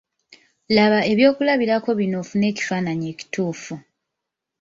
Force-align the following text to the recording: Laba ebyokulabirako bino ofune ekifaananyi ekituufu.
Laba 0.75 0.99
ebyokulabirako 1.11 1.89
bino 1.99 2.15
ofune 2.23 2.45
ekifaananyi 2.51 3.05
ekituufu. 3.13 3.75